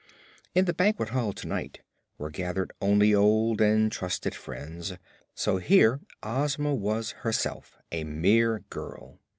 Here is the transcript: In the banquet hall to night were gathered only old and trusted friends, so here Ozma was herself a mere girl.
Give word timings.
In 0.55 0.65
the 0.65 0.73
banquet 0.73 1.09
hall 1.09 1.31
to 1.33 1.45
night 1.47 1.81
were 2.17 2.31
gathered 2.31 2.73
only 2.81 3.13
old 3.13 3.61
and 3.61 3.91
trusted 3.91 4.33
friends, 4.33 4.93
so 5.35 5.57
here 5.57 5.99
Ozma 6.23 6.73
was 6.73 7.11
herself 7.21 7.77
a 7.91 8.03
mere 8.03 8.61
girl. 8.71 9.19